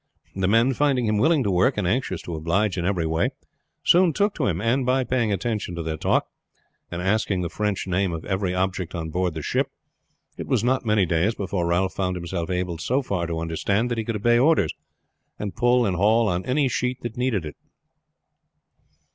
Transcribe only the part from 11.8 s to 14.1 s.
found himself able so far to understand that he